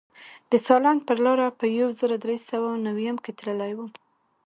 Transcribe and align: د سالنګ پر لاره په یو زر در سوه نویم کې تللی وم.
د 0.49 0.51
سالنګ 0.65 0.99
پر 1.07 1.17
لاره 1.25 1.47
په 1.59 1.65
یو 1.79 1.89
زر 1.99 2.11
در 2.23 2.31
سوه 2.49 2.69
نویم 2.87 3.17
کې 3.23 3.31
تللی 3.39 3.73
وم. 3.75 3.91